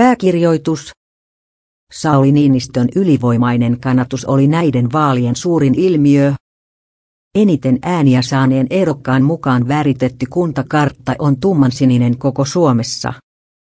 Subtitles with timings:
[0.00, 0.90] Pääkirjoitus.
[1.92, 6.32] Sauli Niinistön ylivoimainen kannatus oli näiden vaalien suurin ilmiö.
[7.34, 13.12] Eniten ääniä saaneen ehdokkaan mukaan väritetty kuntakartta on tummansininen koko Suomessa.